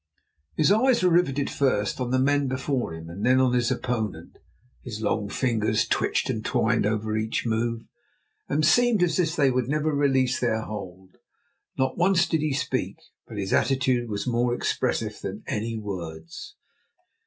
[0.55, 4.39] His eyes were riveted first on the men before him and then on his opponent
[4.83, 7.83] his long fingers twitched and twined over each move,
[8.49, 11.17] and seemed as if they would never release their hold.
[11.77, 12.95] Not once did he speak,
[13.27, 16.55] but his attitude was more expressive than any words.